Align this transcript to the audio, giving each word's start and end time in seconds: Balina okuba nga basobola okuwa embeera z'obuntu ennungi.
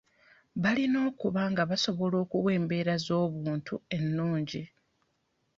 Balina 0.63 0.97
okuba 1.09 1.41
nga 1.51 1.63
basobola 1.69 2.15
okuwa 2.23 2.49
embeera 2.57 2.93
z'obuntu 3.05 3.75
ennungi. 3.97 4.63